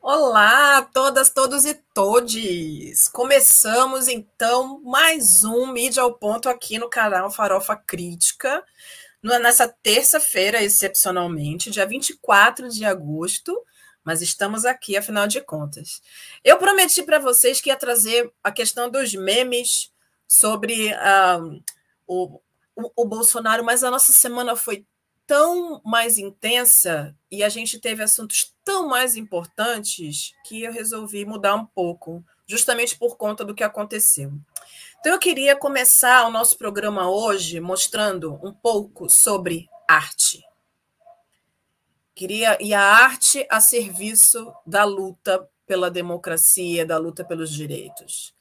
[0.00, 3.08] Olá, todas, todos e todes!
[3.08, 8.64] Começamos então mais um Mídia ao Ponto aqui no canal Farofa Crítica,
[9.22, 13.60] nessa terça-feira, excepcionalmente, dia 24 de agosto,
[14.04, 16.00] mas estamos aqui, afinal de contas.
[16.44, 19.92] Eu prometi para vocês que ia trazer a questão dos memes
[20.28, 21.60] sobre uh,
[22.06, 22.40] o,
[22.76, 24.86] o, o Bolsonaro, mas a nossa semana foi
[25.28, 31.54] tão mais intensa e a gente teve assuntos tão mais importantes que eu resolvi mudar
[31.54, 34.32] um pouco, justamente por conta do que aconteceu.
[34.98, 40.42] Então, eu queria começar o nosso programa hoje mostrando um pouco sobre arte.
[42.14, 48.34] Queria e a arte a serviço da luta pela democracia, da luta pelos direitos.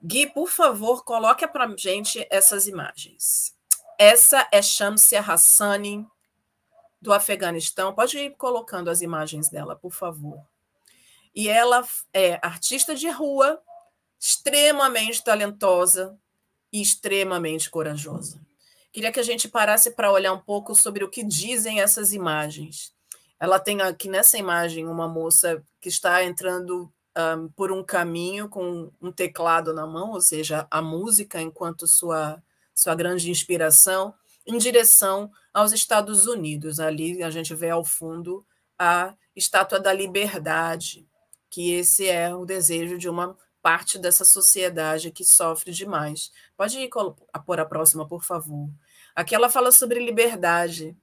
[0.00, 3.54] Gui, por favor, coloque para gente essas imagens.
[4.04, 6.04] Essa é Shamsia Hassani,
[7.00, 7.94] do Afeganistão.
[7.94, 10.40] Pode ir colocando as imagens dela, por favor.
[11.32, 13.62] E ela é artista de rua,
[14.18, 16.18] extremamente talentosa
[16.72, 18.40] e extremamente corajosa.
[18.90, 22.92] Queria que a gente parasse para olhar um pouco sobre o que dizem essas imagens.
[23.38, 28.90] Ela tem aqui nessa imagem uma moça que está entrando um, por um caminho com
[29.00, 32.42] um teclado na mão, ou seja, a música enquanto sua
[32.74, 34.14] sua grande inspiração,
[34.46, 36.80] em direção aos Estados Unidos.
[36.80, 38.44] Ali a gente vê ao fundo
[38.78, 41.06] a Estátua da Liberdade,
[41.48, 46.32] que esse é o desejo de uma parte dessa sociedade que sofre demais.
[46.56, 46.90] Pode ir
[47.46, 48.68] pôr a próxima, por favor.
[49.14, 50.96] Aqui ela fala sobre liberdade,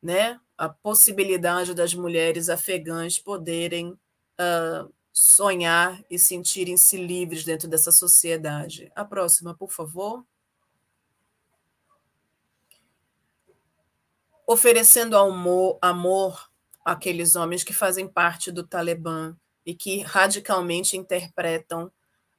[0.00, 0.38] né?
[0.62, 8.88] a possibilidade das mulheres afegãs poderem uh, sonhar e sentirem-se livres dentro dessa sociedade.
[8.94, 10.24] A próxima, por favor.
[14.52, 16.50] Oferecendo amor, amor
[16.84, 21.90] àqueles homens que fazem parte do Talibã e que radicalmente interpretam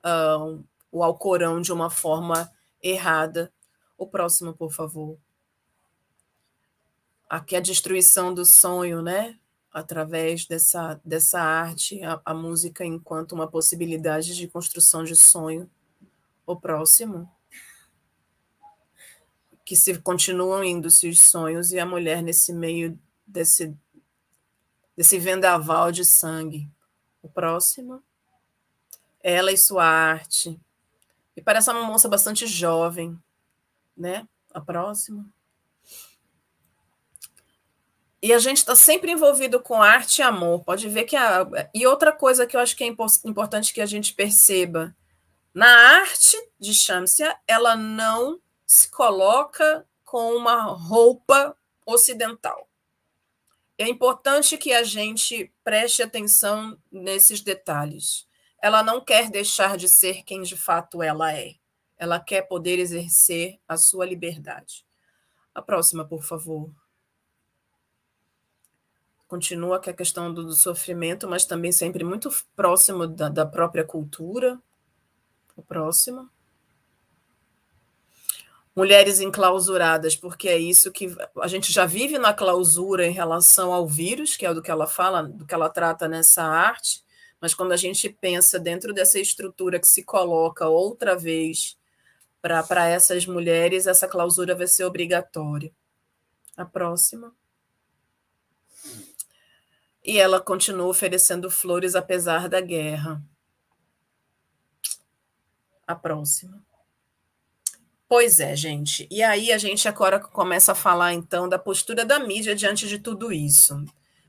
[0.06, 2.52] uh, o Alcorão de uma forma
[2.82, 3.52] errada.
[3.98, 5.18] O próximo, por favor.
[7.30, 9.40] Aqui a destruição do sonho, né?
[9.72, 15.70] Através dessa, dessa arte, a, a música enquanto uma possibilidade de construção de sonho.
[16.46, 17.32] O próximo
[19.66, 23.76] que se continuam indo-se os sonhos e a mulher nesse meio desse,
[24.96, 26.70] desse vendaval de sangue.
[27.22, 28.04] O próximo,
[29.22, 30.60] ela e sua arte.
[31.36, 33.18] E parece uma moça bastante jovem,
[33.96, 34.28] né?
[34.54, 35.26] A próxima.
[38.22, 40.64] E a gente está sempre envolvido com arte e amor.
[40.64, 41.46] Pode ver que a.
[41.74, 44.96] E outra coisa que eu acho que é importante que a gente perceba:
[45.54, 48.40] na arte de Shamsia, ela não
[48.74, 52.68] se coloca com uma roupa ocidental.
[53.78, 58.28] É importante que a gente preste atenção nesses detalhes.
[58.60, 61.54] Ela não quer deixar de ser quem de fato ela é.
[61.96, 64.84] Ela quer poder exercer a sua liberdade.
[65.54, 66.74] A próxima, por favor.
[69.28, 74.60] Continua com a questão do, sofrimento, mas também sempre muito próximo da, da própria cultura.
[75.56, 76.28] O próximo
[78.76, 83.88] mulheres enclausuradas, porque é isso que a gente já vive na clausura em relação ao
[83.88, 87.04] vírus, que é do que ela fala, do que ela trata nessa arte,
[87.40, 91.78] mas quando a gente pensa dentro dessa estrutura que se coloca outra vez
[92.42, 95.72] para essas mulheres, essa clausura vai ser obrigatória.
[96.56, 97.34] A próxima.
[100.04, 103.24] E ela continua oferecendo flores apesar da guerra.
[105.88, 106.64] A próxima.
[108.14, 109.08] Pois é, gente.
[109.10, 113.00] E aí a gente agora começa a falar, então, da postura da mídia diante de
[113.00, 113.84] tudo isso.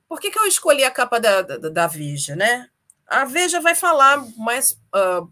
[0.09, 2.71] Por que, que eu escolhi a capa da, da, da Veja, né?
[3.06, 5.31] A Veja vai falar mais uh,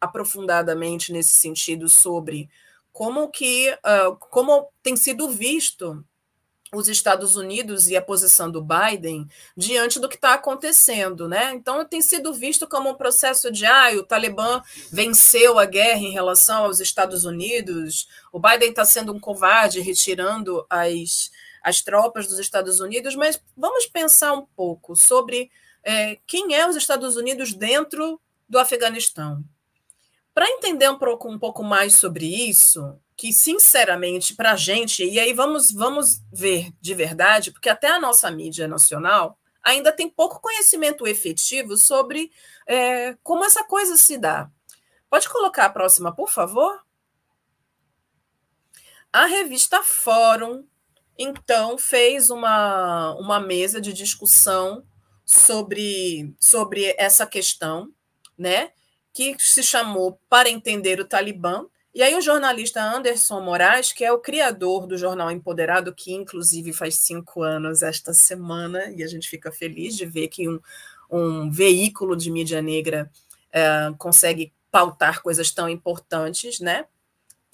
[0.00, 2.50] aprofundadamente nesse sentido sobre
[2.92, 6.04] como que uh, como tem sido visto
[6.74, 11.52] os Estados Unidos e a posição do Biden diante do que está acontecendo, né?
[11.52, 16.12] Então tem sido visto como um processo de ah, o Talibã venceu a guerra em
[16.12, 21.30] relação aos Estados Unidos, o Biden está sendo um covarde retirando as,
[21.62, 25.50] as tropas dos Estados Unidos, mas vamos pensar um pouco sobre
[25.84, 28.18] é, quem é os Estados Unidos dentro
[28.48, 29.44] do Afeganistão.
[30.32, 35.20] Para entender um pouco, um pouco mais sobre isso, que, sinceramente, para a gente, e
[35.20, 40.40] aí vamos, vamos ver de verdade, porque até a nossa mídia nacional ainda tem pouco
[40.40, 42.32] conhecimento efetivo sobre
[42.66, 44.50] é, como essa coisa se dá.
[45.08, 46.80] Pode colocar a próxima, por favor?
[49.12, 50.66] A revista Fórum,
[51.18, 54.84] então, fez uma, uma mesa de discussão
[55.24, 57.92] sobre, sobre essa questão,
[58.36, 58.72] né?
[59.12, 61.66] Que se chamou Para Entender o Talibã.
[61.94, 66.72] E aí o jornalista Anderson Moraes, que é o criador do jornal Empoderado, que inclusive
[66.72, 70.58] faz cinco anos esta semana, e a gente fica feliz de ver que um,
[71.10, 73.10] um veículo de mídia negra
[73.52, 76.86] é, consegue pautar coisas tão importantes, né?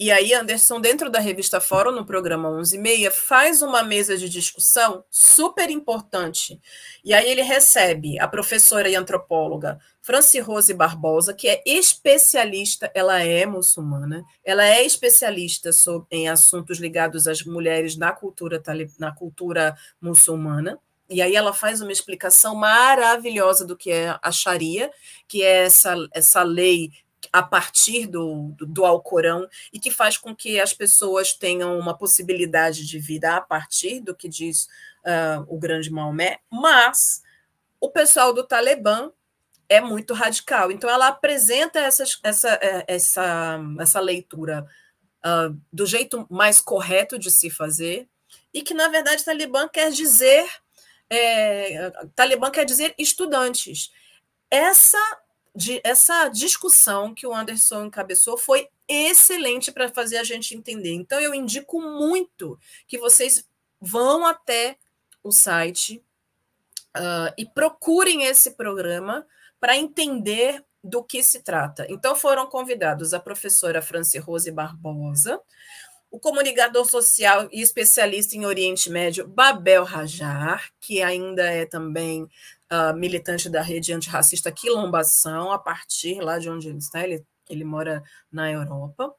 [0.01, 4.17] E aí, Anderson, dentro da revista Fórum, no programa 11 e meia, faz uma mesa
[4.17, 6.57] de discussão super importante.
[7.03, 13.21] E aí ele recebe a professora e antropóloga Franci Rose Barbosa, que é especialista, ela
[13.21, 18.63] é muçulmana, ela é especialista sobre, em assuntos ligados às mulheres na cultura,
[18.97, 20.79] na cultura muçulmana.
[21.09, 24.89] E aí ela faz uma explicação maravilhosa do que é a Sharia,
[25.27, 26.89] que é essa, essa lei
[27.31, 31.97] a partir do, do, do, Alcorão e que faz com que as pessoas tenham uma
[31.97, 34.67] possibilidade de vida a partir do que diz
[35.03, 37.21] uh, o grande Maomé, mas
[37.79, 39.11] o pessoal do Talibã
[39.69, 40.71] é muito radical.
[40.71, 44.65] Então, ela apresenta essas, essa, é, essa, essa leitura
[45.19, 48.07] uh, do jeito mais correto de se fazer
[48.53, 50.49] e que, na verdade, Talibã quer dizer.
[51.11, 53.91] É, Talibã quer dizer estudantes.
[54.49, 54.99] Essa
[55.59, 60.93] de, essa discussão que o Anderson encabeçou foi excelente para fazer a gente entender.
[60.93, 62.57] Então, eu indico muito
[62.87, 63.45] que vocês
[63.79, 64.77] vão até
[65.21, 66.01] o site
[66.95, 69.27] uh, e procurem esse programa
[69.59, 71.85] para entender do que se trata.
[71.89, 75.41] Então, foram convidados a professora Franci Rose Barbosa,
[76.09, 82.29] o comunicador social e especialista em Oriente Médio, Babel Rajar, que ainda é também
[82.71, 87.63] uh, militante da rede antirracista Quilombação, a partir lá de onde ele está, ele, ele
[87.63, 89.13] mora na Europa.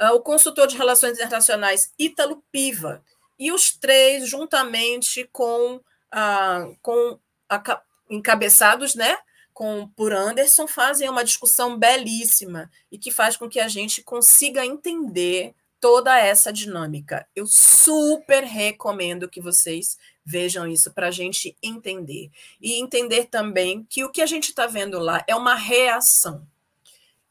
[0.00, 3.02] Uh, o consultor de relações internacionais Ítalo Piva,
[3.40, 9.16] e os três, juntamente com, uh, com a, encabeçados né,
[9.54, 14.66] com, por Anderson, fazem uma discussão belíssima e que faz com que a gente consiga
[14.66, 17.26] entender toda essa dinâmica.
[17.34, 22.30] Eu super recomendo que vocês Vejam isso para a gente entender.
[22.60, 26.46] E entender também que o que a gente está vendo lá é uma reação.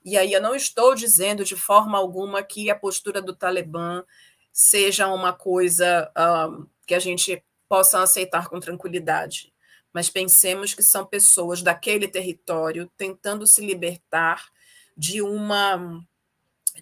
[0.03, 4.03] E aí eu não estou dizendo de forma alguma que a postura do Talibã
[4.51, 9.53] seja uma coisa uh, que a gente possa aceitar com tranquilidade.
[9.93, 14.49] Mas pensemos que são pessoas daquele território tentando se libertar
[14.97, 16.03] de uma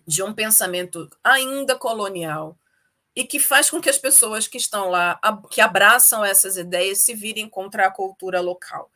[0.06, 2.57] de um pensamento ainda colonial,
[3.18, 5.19] e que faz com que as pessoas que estão lá,
[5.50, 8.92] que abraçam essas ideias, se virem contra a cultura local.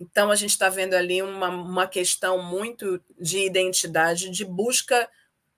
[0.00, 5.06] Então, a gente está vendo ali uma, uma questão muito de identidade, de busca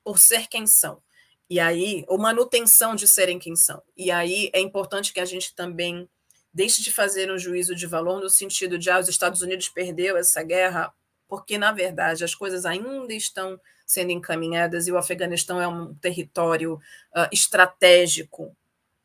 [0.03, 1.01] por ser quem são.
[1.49, 3.81] E aí, ou manutenção de serem quem são.
[3.97, 6.09] E aí é importante que a gente também
[6.53, 10.17] deixe de fazer um juízo de valor no sentido de ah, os Estados Unidos perdeu
[10.17, 10.93] essa guerra,
[11.29, 16.75] porque, na verdade, as coisas ainda estão sendo encaminhadas e o Afeganistão é um território
[16.75, 18.57] uh, estratégico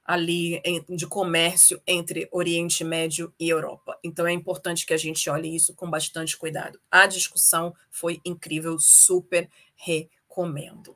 [0.05, 3.97] ali de comércio entre Oriente Médio e Europa.
[4.03, 6.79] Então é importante que a gente olhe isso com bastante cuidado.
[6.91, 10.95] A discussão foi incrível, super recomendo.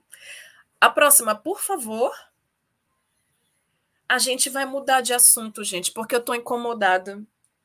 [0.80, 2.12] A próxima, por favor.
[4.08, 7.24] A gente vai mudar de assunto, gente, porque eu estou incomodada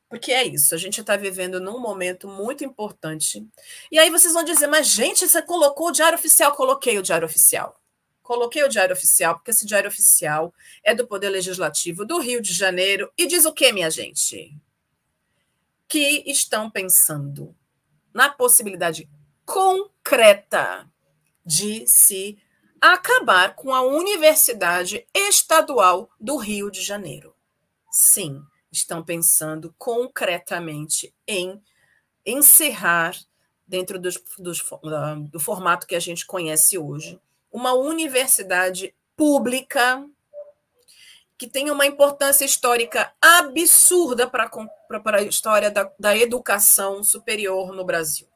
[0.09, 3.45] porque é isso, a gente está vivendo num momento muito importante.
[3.91, 6.55] E aí vocês vão dizer, mas gente, você colocou o diário oficial?
[6.55, 7.79] Coloquei o diário oficial.
[8.21, 12.53] Coloquei o diário oficial, porque esse diário oficial é do Poder Legislativo do Rio de
[12.53, 14.55] Janeiro e diz o que, minha gente?
[15.87, 17.55] Que estão pensando
[18.13, 19.07] na possibilidade
[19.45, 20.89] concreta
[21.45, 22.37] de se
[22.81, 27.35] acabar com a Universidade Estadual do Rio de Janeiro.
[27.91, 28.41] Sim,
[28.77, 31.61] estão pensando concretamente em
[32.25, 33.15] encerrar,
[33.67, 34.63] dentro dos, dos,
[35.31, 37.19] do formato que a gente conhece hoje,
[37.51, 40.05] uma universidade pública
[41.37, 44.49] que tem uma importância histórica absurda para
[45.17, 48.27] a história da, da educação superior no Brasil.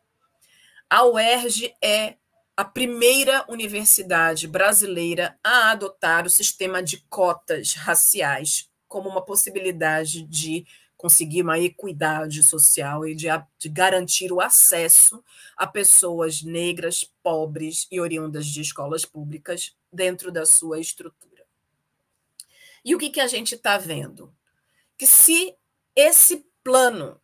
[0.89, 2.15] A UERJ é
[2.57, 10.65] a primeira universidade brasileira a adotar o sistema de cotas raciais como uma possibilidade de
[10.97, 13.27] conseguir uma equidade social e de,
[13.57, 15.23] de, garantir o acesso
[15.55, 21.45] a pessoas negras, pobres e oriundas de escolas públicas dentro da sua estrutura.
[22.83, 24.33] E o que, que a gente está vendo?
[24.97, 25.55] Que se
[25.95, 27.21] esse plano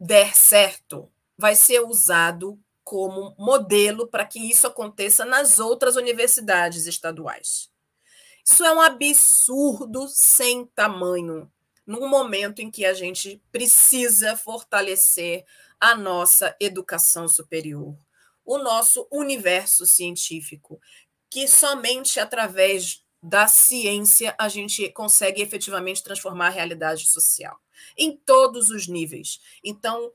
[0.00, 7.71] der certo, vai ser usado como modelo para que isso aconteça nas outras universidades estaduais.
[8.44, 11.50] Isso é um absurdo sem tamanho.
[11.84, 15.44] num momento em que a gente precisa fortalecer
[15.80, 17.96] a nossa educação superior,
[18.44, 20.80] o nosso universo científico,
[21.28, 27.58] que somente através da ciência a gente consegue efetivamente transformar a realidade social
[27.96, 29.40] em todos os níveis.
[29.64, 30.12] Então,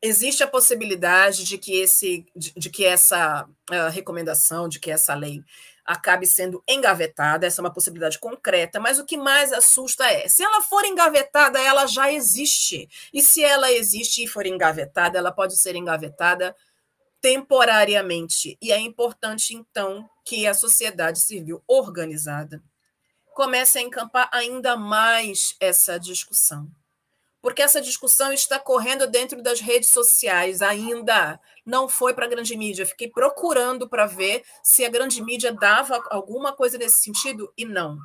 [0.00, 5.14] existe a possibilidade de que esse de, de que essa uh, recomendação, de que essa
[5.14, 5.42] lei
[5.88, 10.42] acabe sendo engavetada, essa é uma possibilidade concreta, mas o que mais assusta é, se
[10.42, 12.86] ela for engavetada, ela já existe.
[13.10, 16.54] E se ela existe e for engavetada, ela pode ser engavetada
[17.22, 18.58] temporariamente.
[18.60, 22.62] E é importante, então, que a sociedade civil organizada
[23.34, 26.70] comece a encampar ainda mais essa discussão.
[27.48, 31.40] Porque essa discussão está correndo dentro das redes sociais ainda.
[31.64, 32.84] Não foi para a grande mídia.
[32.84, 37.96] Fiquei procurando para ver se a grande mídia dava alguma coisa nesse sentido e não.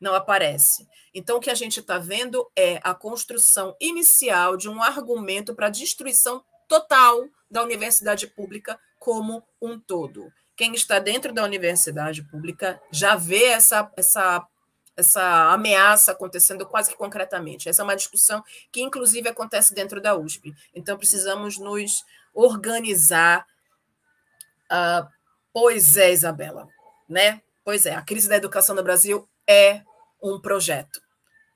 [0.00, 0.88] Não aparece.
[1.14, 5.68] Então, o que a gente está vendo é a construção inicial de um argumento para
[5.68, 10.32] a destruição total da universidade pública como um todo.
[10.56, 14.44] Quem está dentro da universidade pública já vê essa, essa,
[14.96, 17.68] essa ameaça acontecendo quase que concretamente.
[17.68, 20.54] Essa é uma discussão que, inclusive, acontece dentro da USP.
[20.74, 23.46] Então, precisamos nos organizar.
[24.70, 25.06] Uh,
[25.52, 26.68] pois é, Isabela,
[27.08, 27.42] né?
[27.64, 29.82] Pois é, a crise da educação no Brasil é
[30.22, 31.00] um projeto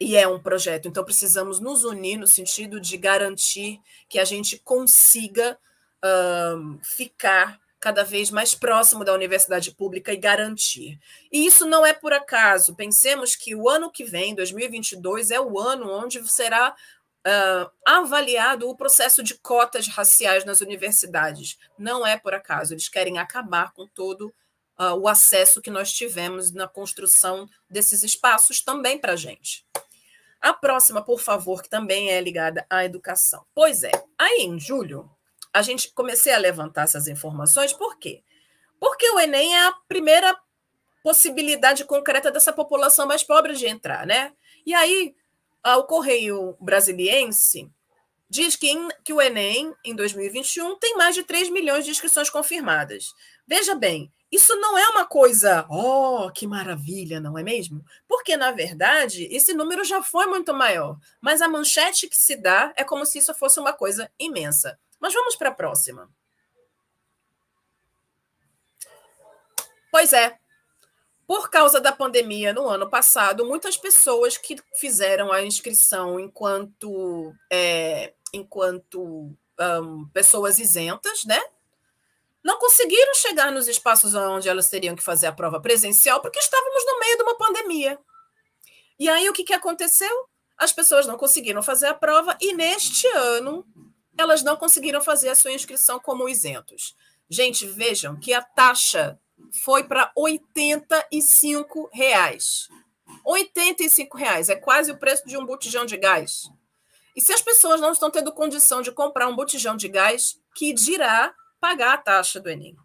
[0.00, 0.88] e é um projeto.
[0.88, 5.58] Então, precisamos nos unir no sentido de garantir que a gente consiga
[6.04, 10.98] um, ficar cada vez mais próximo da universidade pública e garantir.
[11.30, 12.74] E isso não é por acaso.
[12.74, 16.74] Pensemos que o ano que vem, 2022, é o ano onde será
[17.26, 21.58] uh, avaliado o processo de cotas raciais nas universidades.
[21.78, 22.74] Não é por acaso.
[22.74, 24.34] Eles querem acabar com todo
[24.78, 29.64] uh, o acesso que nós tivemos na construção desses espaços também para a gente.
[30.40, 33.44] A próxima, por favor, que também é ligada à educação.
[33.54, 35.10] Pois é, aí em julho,
[35.58, 38.22] a gente comecei a levantar essas informações, por quê?
[38.78, 40.38] Porque o Enem é a primeira
[41.02, 44.32] possibilidade concreta dessa população mais pobre de entrar, né?
[44.64, 45.14] E aí,
[45.64, 47.68] o Correio Brasiliense
[48.30, 52.30] diz que, em, que o Enem, em 2021, tem mais de 3 milhões de inscrições
[52.30, 53.12] confirmadas.
[53.46, 57.82] Veja bem, isso não é uma coisa, oh, que maravilha, não é mesmo?
[58.06, 62.72] Porque, na verdade, esse número já foi muito maior, mas a manchete que se dá
[62.76, 64.78] é como se isso fosse uma coisa imensa.
[65.00, 66.10] Mas vamos para a próxima.
[69.90, 70.38] Pois é,
[71.26, 78.14] por causa da pandemia no ano passado, muitas pessoas que fizeram a inscrição enquanto, é,
[78.32, 81.40] enquanto um, pessoas isentas, né?
[82.48, 86.84] não conseguiram chegar nos espaços onde elas teriam que fazer a prova presencial porque estávamos
[86.86, 87.98] no meio de uma pandemia.
[88.98, 90.10] E aí o que, que aconteceu?
[90.56, 93.66] As pessoas não conseguiram fazer a prova e neste ano
[94.18, 96.96] elas não conseguiram fazer a sua inscrição como isentos.
[97.30, 99.18] Gente, vejam que a taxa
[99.62, 102.68] foi para 85 reais.
[103.24, 106.50] 85 reais é quase o preço de um botijão de gás.
[107.14, 110.72] E se as pessoas não estão tendo condição de comprar um botijão de gás, que
[110.72, 112.76] dirá pagar a taxa do Enem.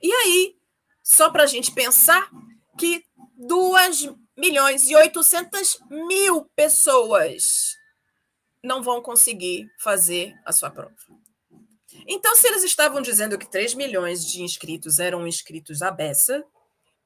[0.00, 0.56] E aí,
[1.02, 2.30] só para a gente pensar
[2.78, 3.04] que
[3.36, 7.76] 2 milhões e 800 mil pessoas
[8.62, 10.94] não vão conseguir fazer a sua prova.
[12.06, 16.44] Então, se eles estavam dizendo que 3 milhões de inscritos eram inscritos à beça,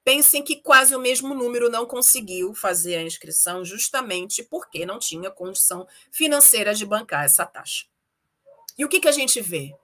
[0.05, 5.31] pensem que quase o mesmo número não conseguiu fazer a inscrição justamente porque não tinha
[5.31, 7.87] condição financeira de bancar essa taxa.
[8.77, 9.75] E o que, que a gente vê?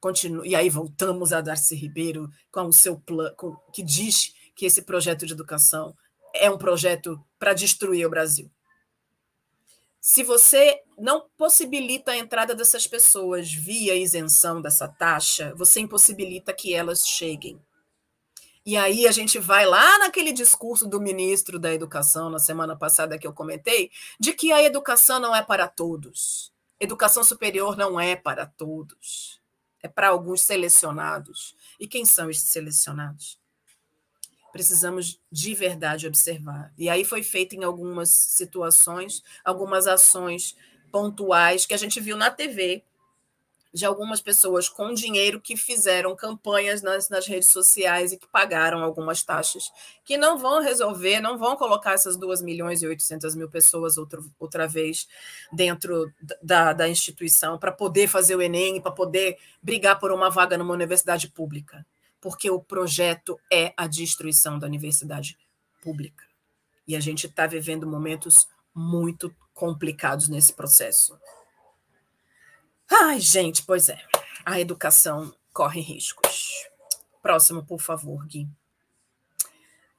[0.00, 3.34] Continua, e aí voltamos a Darcy Ribeiro com o seu plano,
[3.72, 5.96] que diz que esse projeto de educação
[6.34, 8.50] é um projeto para destruir o Brasil.
[10.06, 16.74] Se você não possibilita a entrada dessas pessoas via isenção dessa taxa, você impossibilita que
[16.74, 17.58] elas cheguem.
[18.66, 23.18] E aí a gente vai lá naquele discurso do ministro da Educação na semana passada
[23.18, 26.52] que eu comentei, de que a educação não é para todos.
[26.78, 29.42] Educação superior não é para todos
[29.84, 31.54] é para alguns selecionados.
[31.78, 33.38] E quem são esses selecionados?
[34.54, 36.72] Precisamos de verdade observar.
[36.78, 40.56] E aí foi feito em algumas situações, algumas ações
[40.92, 42.84] pontuais que a gente viu na TV,
[43.72, 48.80] de algumas pessoas com dinheiro que fizeram campanhas nas, nas redes sociais e que pagaram
[48.84, 49.64] algumas taxas,
[50.04, 54.20] que não vão resolver, não vão colocar essas 2 milhões e 800 mil pessoas outra,
[54.38, 55.08] outra vez
[55.52, 60.56] dentro da, da instituição para poder fazer o Enem, para poder brigar por uma vaga
[60.56, 61.84] numa universidade pública.
[62.24, 65.36] Porque o projeto é a destruição da universidade
[65.82, 66.24] pública.
[66.88, 71.20] E a gente está vivendo momentos muito complicados nesse processo.
[72.90, 74.02] Ai, gente, pois é.
[74.42, 76.66] A educação corre riscos.
[77.20, 78.48] Próximo, por favor, Gui.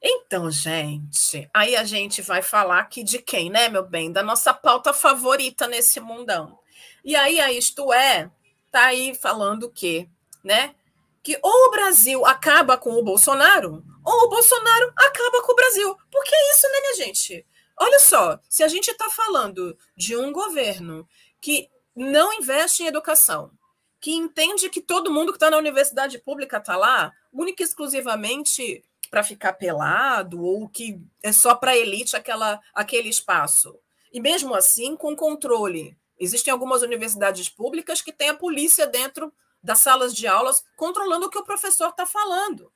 [0.02, 4.10] Então, gente, aí a gente vai falar aqui de quem, né, meu bem?
[4.10, 6.58] Da nossa pauta favorita nesse mundão.
[7.04, 8.32] E aí, a Isto É
[8.72, 10.08] tá aí falando o quê,
[10.42, 10.74] né?
[11.26, 15.96] Que ou o Brasil acaba com o Bolsonaro, ou o Bolsonaro acaba com o Brasil.
[16.08, 17.44] Porque é isso, né, minha gente?
[17.76, 21.04] Olha só, se a gente está falando de um governo
[21.40, 23.50] que não investe em educação,
[24.00, 28.84] que entende que todo mundo que está na universidade pública está lá, única e exclusivamente
[29.10, 33.76] para ficar pelado, ou que é só para elite aquela, aquele espaço.
[34.12, 35.98] E mesmo assim, com controle.
[36.20, 39.32] Existem algumas universidades públicas que têm a polícia dentro
[39.66, 42.72] das salas de aulas controlando o que o professor está falando.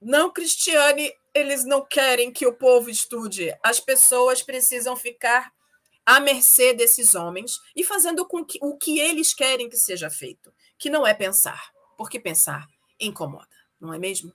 [0.00, 3.52] Não, Cristiane, eles não querem que o povo estude.
[3.62, 5.52] As pessoas precisam ficar
[6.06, 10.54] à mercê desses homens e fazendo com que, o que eles querem que seja feito,
[10.78, 12.68] que não é pensar, porque pensar
[13.00, 13.48] incomoda,
[13.80, 14.32] não é mesmo?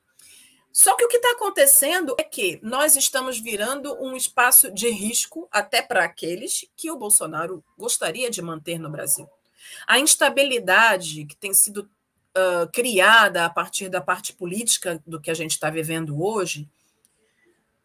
[0.73, 5.47] Só que o que está acontecendo é que nós estamos virando um espaço de risco
[5.49, 9.27] até para aqueles que o Bolsonaro gostaria de manter no Brasil.
[9.85, 11.89] A instabilidade que tem sido
[12.37, 16.69] uh, criada a partir da parte política do que a gente está vivendo hoje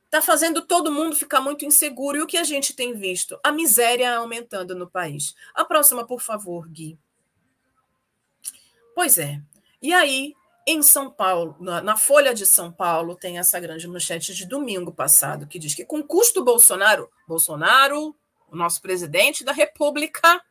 [0.05, 2.19] está fazendo todo mundo ficar muito inseguro.
[2.19, 3.41] E o que a gente tem visto?
[3.43, 5.35] A miséria aumentando no país.
[5.55, 6.99] A próxima, por favor, Gui.
[8.95, 9.41] Pois é.
[9.81, 10.35] E aí,
[10.67, 14.93] em São Paulo, na, na, Folha de São Paulo, tem essa grande manchete de domingo
[14.93, 18.15] passado, que diz que com custo Bolsonaro, Bolsonaro,
[18.51, 20.43] o nosso presidente da República,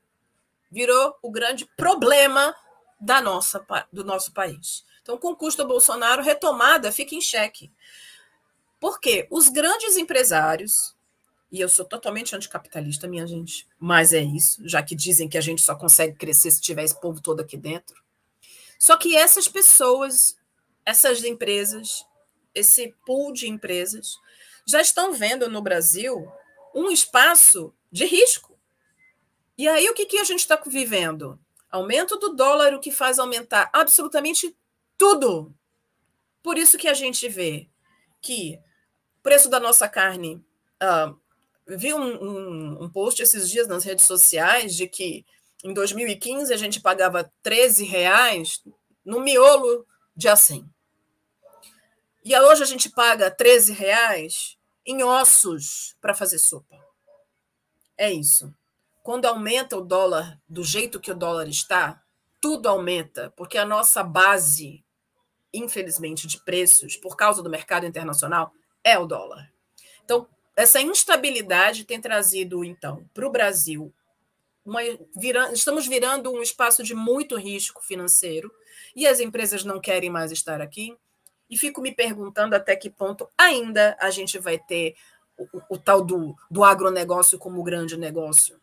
[0.71, 2.55] virou o grande problema
[2.99, 4.85] da nossa, do nosso país.
[5.01, 7.71] Então, com custo Bolsonaro, retomada fica em xeque.
[8.79, 10.95] Porque os grandes empresários,
[11.51, 15.41] e eu sou totalmente anticapitalista, minha gente, mas é isso, já que dizem que a
[15.41, 18.01] gente só consegue crescer se tiver esse povo todo aqui dentro
[18.81, 20.35] só que essas pessoas,
[20.83, 22.03] essas empresas,
[22.55, 24.17] esse pool de empresas,
[24.65, 26.27] já estão vendo no Brasil
[26.73, 28.50] um espaço de risco.
[29.61, 31.39] E aí o que, que a gente está vivendo?
[31.69, 34.57] Aumento do dólar, o que faz aumentar absolutamente
[34.97, 35.53] tudo.
[36.41, 37.69] Por isso que a gente vê
[38.19, 38.57] que
[39.19, 40.43] o preço da nossa carne.
[40.81, 41.15] Uh,
[41.67, 45.23] vi um, um, um, post esses dias nas redes sociais de que
[45.63, 48.63] em 2015 a gente pagava 13 reais
[49.05, 50.67] no miolo de assim.
[52.25, 56.83] E hoje a gente paga 13 reais em ossos para fazer sopa.
[57.95, 58.51] É isso.
[59.03, 62.01] Quando aumenta o dólar do jeito que o dólar está,
[62.39, 64.83] tudo aumenta, porque a nossa base,
[65.53, 68.51] infelizmente, de preços, por causa do mercado internacional,
[68.83, 69.51] é o dólar.
[70.03, 73.93] Então, essa instabilidade tem trazido, então, para o Brasil
[74.65, 74.81] uma,
[75.15, 78.51] vira, estamos virando um espaço de muito risco financeiro
[78.95, 80.95] e as empresas não querem mais estar aqui.
[81.49, 84.95] E fico me perguntando até que ponto ainda a gente vai ter
[85.37, 88.59] o, o tal do, do agronegócio como grande negócio.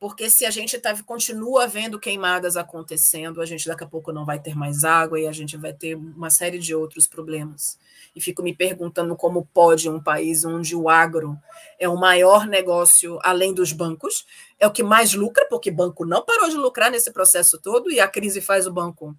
[0.00, 4.24] Porque se a gente tá, continua vendo queimadas acontecendo, a gente daqui a pouco não
[4.24, 7.76] vai ter mais água e a gente vai ter uma série de outros problemas.
[8.14, 11.36] E fico me perguntando como pode um país onde o agro
[11.80, 14.24] é o maior negócio além dos bancos,
[14.60, 17.98] é o que mais lucra, porque banco não parou de lucrar nesse processo todo e
[17.98, 19.16] a crise faz o banco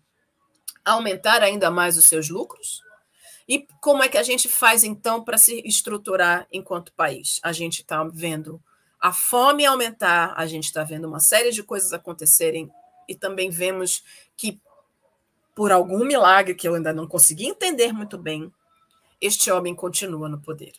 [0.86, 2.82] aumentar ainda mais os seus lucros.
[3.48, 7.40] E como é que a gente faz então para se estruturar enquanto país?
[7.44, 8.62] A gente está vendo
[9.00, 12.70] a fome aumentar, a gente está vendo uma série de coisas acontecerem
[13.08, 14.04] e também vemos
[14.36, 14.62] que,
[15.56, 18.52] por algum milagre que eu ainda não consegui entender muito bem,
[19.22, 20.74] este homem continua no poder.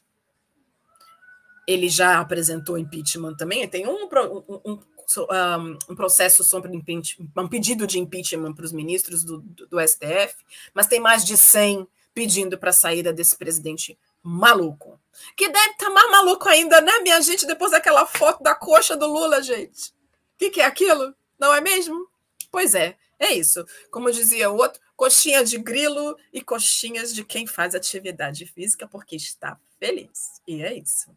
[1.66, 7.98] Ele já apresentou impeachment também, tem um, um, um, um processo sobre um pedido de
[7.98, 10.36] impeachment para os ministros do, do, do, STF,
[10.74, 14.99] mas tem mais de 100 pedindo para a saída desse presidente maluco.
[15.36, 18.96] Que deve estar tá mais maluco ainda, né, minha gente, depois daquela foto da coxa
[18.96, 19.90] do Lula, gente.
[19.90, 21.14] O que, que é aquilo?
[21.38, 22.08] Não é mesmo?
[22.50, 23.64] Pois é, é isso.
[23.90, 29.16] Como dizia o outro, coxinha de grilo e coxinhas de quem faz atividade física porque
[29.16, 30.40] está feliz.
[30.46, 31.10] E é isso.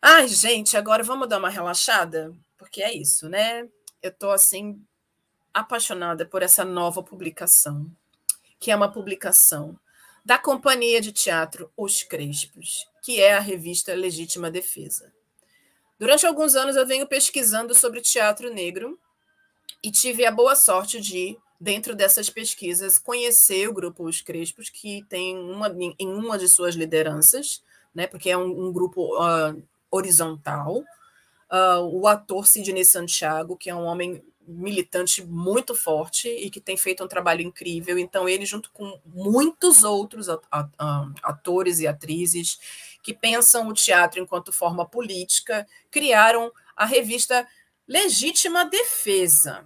[0.00, 2.32] Ai, gente, agora vamos dar uma relaxada?
[2.58, 3.68] Porque é isso, né?
[4.02, 4.84] Eu estou assim
[5.54, 7.90] apaixonada por essa nova publicação,
[8.58, 9.78] que é uma publicação
[10.24, 15.12] da Companhia de Teatro Os Crespos, que é a revista Legítima Defesa.
[15.98, 18.98] Durante alguns anos eu venho pesquisando sobre teatro negro
[19.82, 25.04] e tive a boa sorte de dentro dessas pesquisas, conhecer o grupo Os Crespos, que
[25.08, 27.62] tem uma, em uma de suas lideranças,
[27.94, 30.82] né, porque é um, um grupo uh, horizontal.
[31.50, 36.76] Uh, o ator Sidney Santiago, que é um homem militante muito forte e que tem
[36.76, 37.98] feito um trabalho incrível.
[37.98, 40.28] Então, ele, junto com muitos outros
[41.22, 42.58] atores e atrizes
[43.02, 47.46] que pensam o teatro enquanto forma política, criaram a revista
[47.86, 49.64] Legítima Defesa.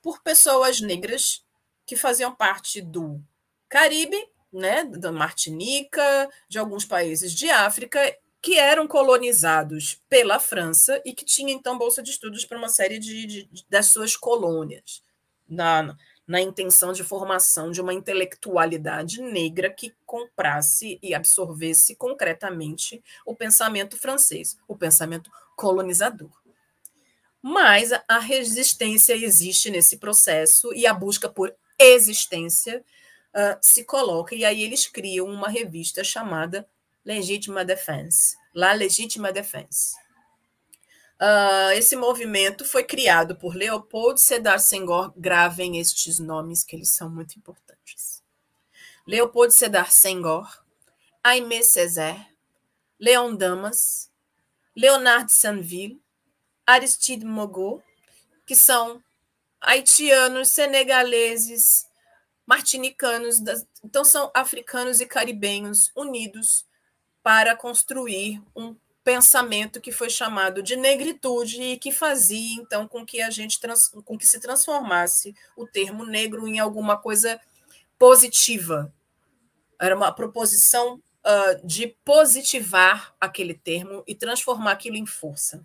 [0.00, 1.44] por pessoas negras
[1.86, 3.20] que faziam parte do
[3.68, 4.16] Caribe,
[4.50, 8.00] né, da Martinica, de alguns países de África
[8.44, 12.98] que eram colonizados pela França e que tinha então bolsa de estudos para uma série
[12.98, 15.02] de, de, das suas colônias,
[15.48, 23.34] na, na intenção de formação de uma intelectualidade negra que comprasse e absorvesse concretamente o
[23.34, 26.30] pensamento francês, o pensamento colonizador.
[27.40, 32.84] Mas a resistência existe nesse processo e a busca por existência
[33.34, 36.68] uh, se coloca, e aí eles criam uma revista chamada
[37.04, 39.94] Legítima Defense, La Legítima Defense.
[41.20, 45.12] Uh, esse movimento foi criado por Leopold Sedar Senghor.
[45.16, 48.22] Gravem estes nomes, que eles são muito importantes.
[49.06, 50.64] Leopold Sedar Senghor,
[51.22, 52.26] Aimé Césaire,
[52.98, 54.10] Léon Damas,
[54.74, 56.00] Leonard Sanville,
[56.66, 57.82] Aristide Mogot,
[58.46, 59.02] que são
[59.60, 61.86] haitianos, senegaleses,
[62.46, 63.40] martinicanos,
[63.82, 66.66] então são africanos e caribenhos unidos
[67.24, 73.22] para construir um pensamento que foi chamado de negritude e que fazia então com que
[73.22, 77.40] a gente trans, com que se transformasse o termo negro em alguma coisa
[77.98, 78.92] positiva.
[79.80, 85.64] Era uma proposição uh, de positivar aquele termo e transformar aquilo em força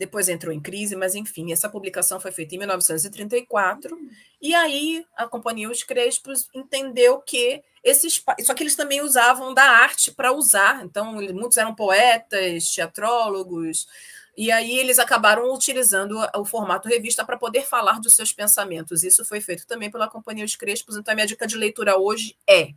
[0.00, 3.98] depois entrou em crise, mas enfim, essa publicação foi feita em 1934,
[4.40, 8.24] e aí a Companhia Os Crespos entendeu que esses.
[8.40, 13.86] Só que eles também usavam da arte para usar, então muitos eram poetas, teatrólogos,
[14.34, 19.04] e aí eles acabaram utilizando o formato revista para poder falar dos seus pensamentos.
[19.04, 22.34] Isso foi feito também pela Companhia Os Crespos, então a minha dica de leitura hoje
[22.48, 22.70] é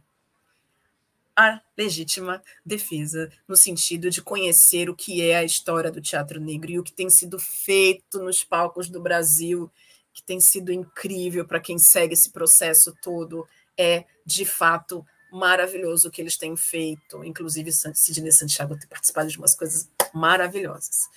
[1.35, 6.71] a legítima defesa, no sentido de conhecer o que é a história do teatro negro
[6.71, 9.71] e o que tem sido feito nos palcos do Brasil,
[10.13, 13.47] que tem sido incrível para quem segue esse processo todo.
[13.77, 19.37] É, de fato, maravilhoso o que eles têm feito, inclusive Sidney Santiago tem participado de
[19.37, 21.09] umas coisas maravilhosas.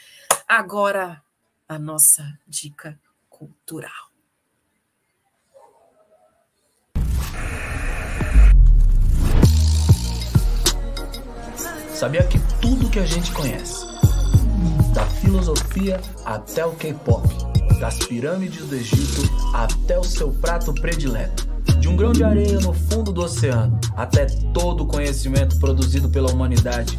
[0.49, 1.23] Agora,
[1.69, 2.99] a nossa dica
[3.29, 4.16] cultural.
[11.97, 13.87] Sabia que tudo que a gente conhece,
[14.93, 17.27] da filosofia até o K-pop,
[17.81, 19.23] das pirâmides do Egito
[19.55, 21.49] até o seu prato predileto,
[21.81, 26.31] de um grão de areia no fundo do oceano até todo o conhecimento produzido pela
[26.31, 26.99] humanidade,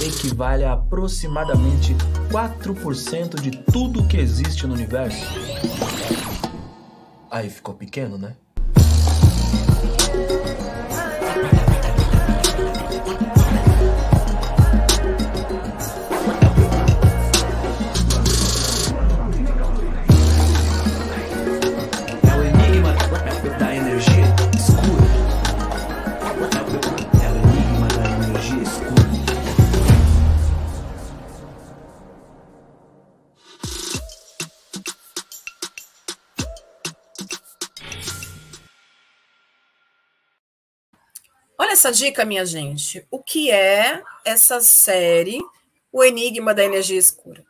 [0.00, 1.94] equivale a aproximadamente
[2.30, 5.26] 4% de tudo que existe no universo.
[7.30, 8.34] Aí ficou pequeno, né?
[41.78, 43.06] Essa dica, minha gente.
[43.08, 45.40] O que é essa série
[45.92, 47.44] O Enigma da Energia Escura?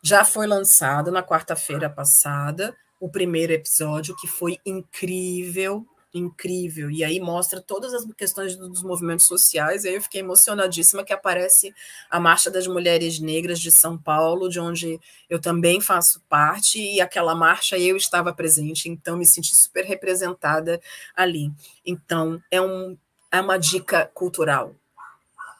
[0.00, 6.92] Já foi lançado na quarta-feira passada o primeiro episódio, que foi incrível, incrível.
[6.92, 9.82] E aí mostra todas as questões dos movimentos sociais.
[9.82, 11.74] E aí eu fiquei emocionadíssima que aparece
[12.08, 17.00] a Marcha das Mulheres Negras de São Paulo, de onde eu também faço parte, e
[17.00, 20.80] aquela marcha eu estava presente, então me senti super representada
[21.16, 21.50] ali.
[21.84, 22.96] Então, é um
[23.32, 24.76] é uma dica cultural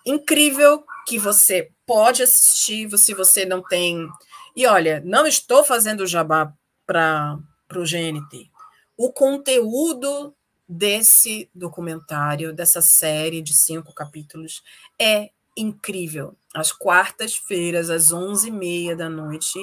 [0.04, 4.08] incrível que você pode assistir se você não tem.
[4.54, 6.52] E olha, não estou fazendo jabá
[6.87, 7.38] para
[7.74, 8.50] o GNT.
[8.96, 10.35] O conteúdo
[10.68, 14.62] desse documentário, dessa série de cinco capítulos,
[15.00, 16.37] é incrível.
[16.54, 19.58] Às quartas-feiras, às 11h30 da noite,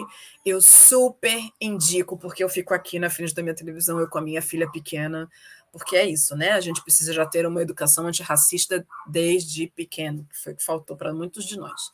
[0.45, 4.21] eu super indico, porque eu fico aqui na frente da minha televisão, eu com a
[4.21, 5.29] minha filha pequena,
[5.71, 6.51] porque é isso, né?
[6.51, 10.95] A gente precisa já ter uma educação antirracista desde pequeno, que foi o que faltou
[10.95, 11.91] para muitos de nós.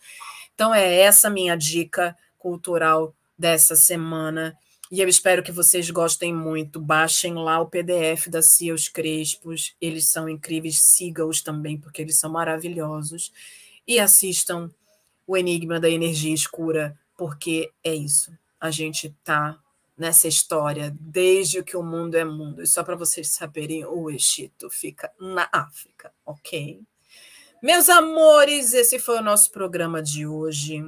[0.54, 4.58] Então, é essa minha dica cultural dessa semana.
[4.92, 6.80] E eu espero que vocês gostem muito.
[6.80, 9.76] Baixem lá o PDF da Cia Os Crespos.
[9.82, 10.82] Eles são incríveis.
[10.84, 13.34] Siga-os também, porque eles são maravilhosos.
[13.88, 14.72] E assistam
[15.28, 18.32] O Enigma da Energia Escura, porque é isso.
[18.60, 19.60] A gente está
[19.98, 22.62] nessa história desde que o mundo é mundo.
[22.62, 26.82] E só para vocês saberem, o Egito fica na África, ok?
[27.62, 30.84] Meus amores, esse foi o nosso programa de hoje.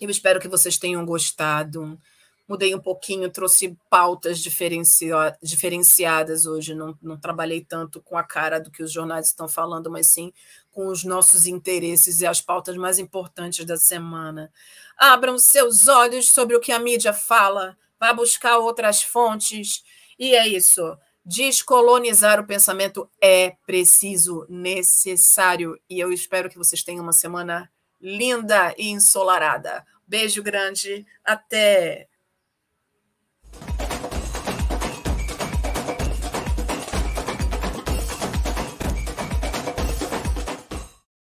[0.00, 1.98] Eu espero que vocês tenham gostado.
[2.46, 6.74] Mudei um pouquinho, trouxe pautas diferenciadas hoje.
[6.74, 10.32] Não, não trabalhei tanto com a cara do que os jornais estão falando, mas sim
[10.70, 14.52] com os nossos interesses e as pautas mais importantes da semana.
[14.96, 19.82] Abram seus olhos sobre o que a mídia fala, vá buscar outras fontes.
[20.18, 20.96] E é isso.
[21.24, 25.78] Descolonizar o pensamento é preciso, necessário.
[25.88, 29.84] E eu espero que vocês tenham uma semana linda e ensolarada.
[30.06, 32.08] Beijo grande, até!